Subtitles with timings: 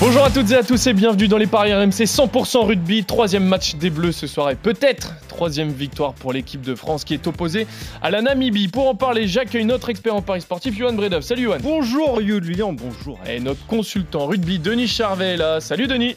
[0.00, 3.04] Bonjour à toutes et à tous et bienvenue dans les paris RMC 100% rugby.
[3.04, 7.14] Troisième match des Bleus ce soir et peut-être troisième victoire pour l'équipe de France qui
[7.14, 7.66] est opposée
[8.02, 8.68] à la Namibie.
[8.68, 11.22] Pour en parler, j'accueille notre expert en paris sportif, Johan Bredov.
[11.22, 11.58] Salut Johan.
[11.62, 13.18] Bonjour Julien, bonjour.
[13.28, 15.60] Et notre consultant rugby, Denis Charvet, là.
[15.60, 16.16] Salut Denis.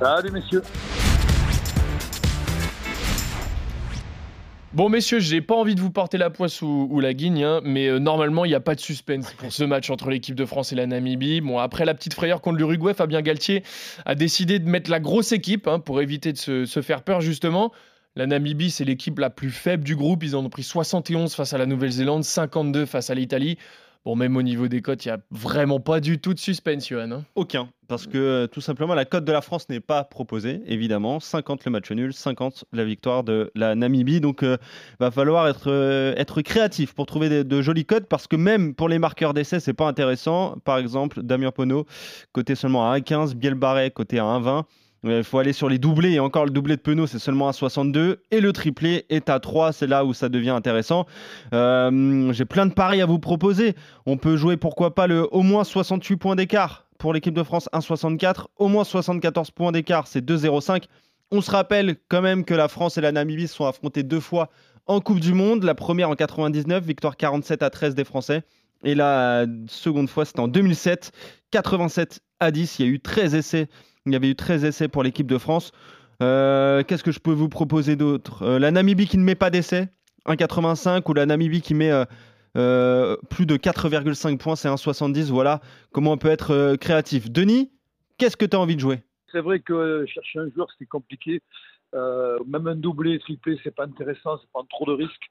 [0.00, 0.62] Salut messieurs.
[4.76, 7.86] Bon, messieurs, j'ai pas envie de vous porter la poisse ou, la guigne, hein, mais
[7.86, 10.70] euh, normalement, il n'y a pas de suspense pour ce match entre l'équipe de France
[10.70, 11.40] et la Namibie.
[11.40, 13.62] Bon, après la petite frayeur contre l'Uruguay, Fabien Galtier
[14.04, 17.22] a décidé de mettre la grosse équipe hein, pour éviter de se, se faire peur,
[17.22, 17.72] justement.
[18.16, 20.22] La Namibie, c'est l'équipe la plus faible du groupe.
[20.22, 23.56] Ils en ont pris 71 face à la Nouvelle-Zélande, 52 face à l'Italie.
[24.06, 26.86] Bon, même au niveau des cotes, il n'y a vraiment pas du tout de suspense,
[26.86, 27.10] Johan.
[27.10, 27.24] Hein.
[27.34, 31.18] Aucun, parce que euh, tout simplement, la cote de la France n'est pas proposée, évidemment.
[31.18, 34.20] 50 le match nul, 50 la victoire de la Namibie.
[34.20, 34.56] Donc, il euh,
[35.00, 38.76] va falloir être, euh, être créatif pour trouver de, de jolies cotes, parce que même
[38.76, 40.54] pour les marqueurs d'essai, c'est pas intéressant.
[40.64, 41.84] Par exemple, Damien Pono,
[42.30, 44.66] côté seulement à 1,15, Biel Barret, côté à 1,20.
[45.04, 47.52] Il faut aller sur les doublés et encore le doublé de Penaud c'est seulement à
[47.52, 51.06] 62 et le triplé est à 3, c'est là où ça devient intéressant.
[51.52, 53.74] Euh, j'ai plein de paris à vous proposer.
[54.06, 57.68] On peut jouer pourquoi pas le au moins 68 points d'écart pour l'équipe de France
[57.72, 60.84] 1,64, au moins 74 points d'écart c'est 2,05.
[61.30, 64.48] On se rappelle quand même que la France et la Namibie sont affrontées deux fois
[64.86, 68.42] en Coupe du Monde, la première en 99, victoire 47 à 13 des Français.
[68.84, 71.10] Et la seconde fois, c'était en 2007,
[71.50, 72.78] 87 à 10.
[72.78, 73.68] Il y a eu 13 essais
[74.06, 75.72] il y avait eu 13 essais pour l'équipe de France.
[76.22, 78.42] Euh, qu'est-ce que je peux vous proposer d'autre?
[78.42, 79.88] Euh, La Namibie qui ne met pas d'essais,
[80.26, 81.90] 1,85, ou la Namibie qui met
[82.56, 85.30] euh, plus de 4,5 points, c'est 1,70.
[85.30, 85.60] Voilà
[85.92, 87.30] comment on peut être créatif.
[87.30, 87.70] Denis,
[88.16, 89.02] qu'est-ce que tu as envie de jouer?
[89.32, 91.42] C'est vrai que chercher un joueur, c'est compliqué.
[91.92, 95.30] même un doublé, triplé, c'est pas intéressant, c'est pas trop de risques.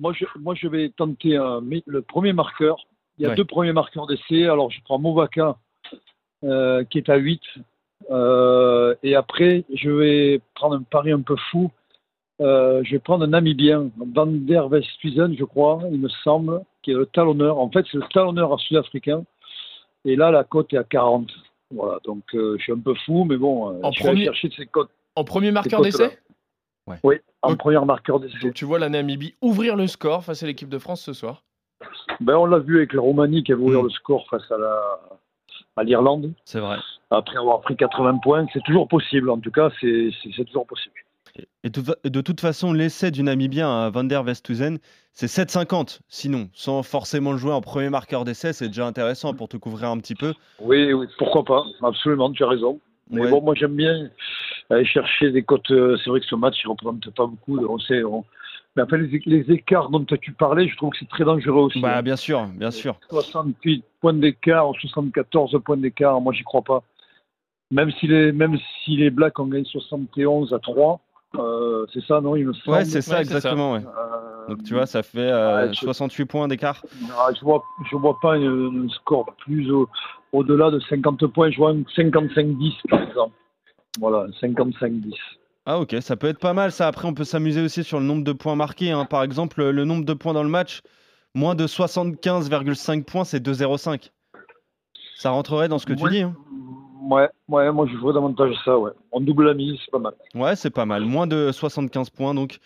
[0.00, 1.36] Moi je, moi, je vais tenter
[1.86, 2.76] le premier marqueur.
[3.18, 4.44] Il y a deux premiers marqueurs d'essai.
[4.44, 5.56] Alors, je prends Movaka,
[6.90, 7.40] qui est à 8.
[8.10, 11.70] Euh, et après, je vais prendre un pari un peu fou.
[12.40, 16.90] Euh, je vais prendre un Namibien, Van der Westhuizen, je crois, il me semble, qui
[16.90, 17.58] est le talonneur.
[17.58, 19.24] En fait, c'est le talonneur sud-africain.
[20.04, 21.30] Et là, la cote est à 40.
[21.70, 24.20] Voilà, donc euh, je suis un peu fou, mais bon, en je premier...
[24.20, 24.90] vais chercher ces cotes.
[25.16, 26.18] En premier marqueur d'essai?
[27.02, 28.38] Oui, en premier marqueur d'essai.
[28.42, 31.42] Donc tu vois la Namibie ouvrir le score face à l'équipe de France ce soir?
[32.20, 33.84] Ben, On l'a vu avec la Roumanie qui a ouvert mm.
[33.84, 35.00] le score face à la
[35.76, 36.32] à l'Irlande.
[36.44, 36.76] C'est vrai.
[37.10, 39.30] Après avoir pris 80 points, c'est toujours possible.
[39.30, 40.10] En tout cas, c'est
[40.46, 40.94] toujours possible.
[41.64, 44.78] Et de, toute façon, l'essai du Namibien à Van der Westhuizen,
[45.12, 46.00] c'est 7,50.
[46.08, 49.88] Sinon, sans forcément le jouer en premier marqueur d'essai, c'est déjà intéressant pour te couvrir
[49.88, 50.34] un petit peu.
[50.60, 51.64] Oui, oui, pourquoi pas.
[51.82, 52.78] Absolument, tu as raison.
[53.10, 54.08] Mais bon, moi j'aime bien
[54.70, 55.70] aller chercher des cotes.
[55.70, 57.58] Euh, c'est vrai que ce match, il ne représente pas beaucoup.
[57.66, 58.02] On sait,
[58.76, 61.80] mais après, les, écarts dont tu parlais, je trouve que c'est très dangereux aussi.
[61.80, 62.02] Bah, hein.
[62.02, 62.96] bien sûr, bien sûr.
[63.10, 66.82] 68 points d'écart, 74 points d'écart, moi, j'y crois pas.
[67.70, 71.00] Même si les, même si les Blacks ont gagné 71 à 3,
[71.36, 72.76] euh, c'est ça, non il me semble?
[72.76, 73.72] Ouais, c'est ça, exactement.
[73.74, 73.80] Ouais.
[73.80, 75.30] Euh, Donc, tu vois, ça fait
[75.72, 76.82] 68 euh, points d'écart.
[76.92, 79.70] Je vois, je vois pas un, score plus
[80.32, 81.50] au-delà de 50 points.
[81.50, 83.34] Je vois un 55-10, par exemple.
[83.98, 85.14] Voilà, 55-10.
[85.66, 86.86] Ah ok, ça peut être pas mal ça.
[86.86, 88.90] Après, on peut s'amuser aussi sur le nombre de points marqués.
[88.90, 89.06] Hein.
[89.06, 90.82] Par exemple, le nombre de points dans le match,
[91.34, 94.10] moins de 75,5 points, c'est 2,05.
[95.16, 96.34] Ça rentrerait dans ce que tu dis hein.
[97.10, 98.90] Ouais, ouais, moi je ferais davantage ça, ouais.
[99.12, 100.14] En double la mise, c'est pas mal.
[100.34, 101.04] Ouais, c'est pas mal.
[101.04, 102.58] Moins de 75 points, donc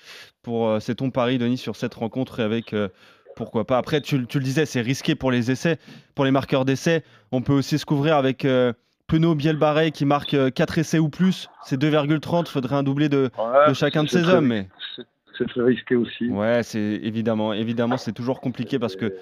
[0.42, 2.88] pour euh, c'est ton pari, Denis, sur cette rencontre avec euh,
[3.34, 3.78] pourquoi pas.
[3.78, 5.78] Après, tu, le disais, c'est risqué pour les essais,
[6.14, 7.02] pour les marqueurs d'essais.
[7.32, 8.72] On peut aussi se couvrir avec euh,
[9.08, 12.44] Penaud Bielbarret qui marque 4 essais ou plus, c'est 2,30.
[12.46, 13.30] Il faudrait un doublé de,
[13.72, 14.46] chacun de ces hommes.
[14.46, 14.68] Mais...
[15.36, 16.28] C'est très risqué aussi.
[16.28, 19.14] Ouais, c'est évidemment, évidemment, c'est toujours compliqué parce que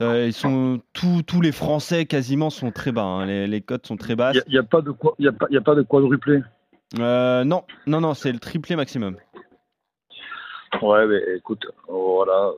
[0.00, 3.02] euh, ils sont tous, les Français quasiment sont très bas.
[3.02, 3.26] Hein.
[3.26, 4.38] Les, les, cotes sont très basses.
[4.46, 6.42] Il n'y a, pas de il a, a pas de quadruplé?
[6.98, 9.16] Euh, non, non, non, c'est le triplé maximum.
[10.80, 12.50] Ouais, mais écoute, voilà,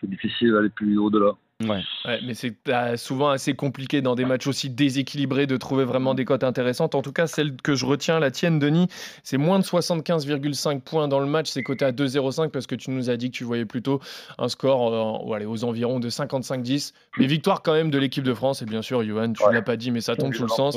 [0.00, 1.32] c'est difficile d'aller plus au-delà.
[1.68, 2.20] Ouais.
[2.24, 6.24] mais c'est euh, souvent assez compliqué dans des matchs aussi déséquilibrés de trouver vraiment des
[6.24, 6.94] cotes intéressantes.
[6.94, 8.88] En tout cas, celle que je retiens, la tienne, Denis,
[9.22, 11.50] c'est moins de 75,5 points dans le match.
[11.50, 14.00] C'est coté à 2,05 parce que tu nous as dit que tu voyais plutôt
[14.38, 16.92] un score euh, aux environs de 55-10.
[17.18, 18.62] Mais victoire quand même de l'équipe de France.
[18.62, 20.76] Et bien sûr, Johan, tu ne l'as pas dit, mais ça tombe sous le sens.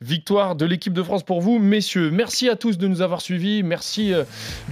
[0.00, 2.10] Victoire de l'équipe de France pour vous, messieurs.
[2.12, 3.64] Merci à tous de nous avoir suivis.
[3.64, 4.22] Merci euh,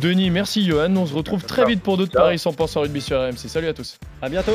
[0.00, 0.94] Denis, merci Johan.
[0.96, 3.48] On se retrouve très vite pour d'autres paris 100% rugby sur RMC.
[3.48, 3.98] Salut à tous.
[4.22, 4.54] À bientôt.